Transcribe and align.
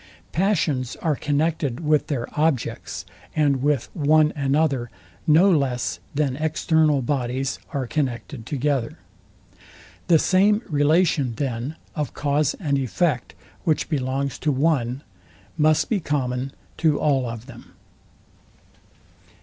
Passions 0.31 0.95
are 1.03 1.15
connected 1.15 1.79
with 1.81 2.07
their 2.07 2.27
objects 2.31 3.05
and 3.35 3.61
with 3.61 3.87
one 3.93 4.33
another; 4.35 4.89
no 5.27 5.51
less 5.55 5.99
than 6.15 6.35
external 6.37 7.03
bodies 7.03 7.59
are 7.71 7.85
connected 7.85 8.47
together. 8.47 8.97
The 10.07 10.17
same 10.17 10.63
relation, 10.67 11.35
then, 11.35 11.75
of 11.95 12.15
cause 12.15 12.55
and 12.59 12.79
effect, 12.79 13.35
which 13.63 13.89
belongs 13.89 14.39
to 14.39 14.51
one, 14.51 15.03
must 15.55 15.87
be 15.87 15.99
common 15.99 16.51
to 16.77 16.99
all 16.99 17.29
of 17.29 17.45
them. 17.45 17.73